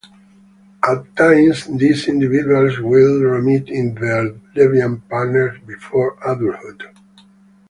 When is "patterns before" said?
5.07-6.17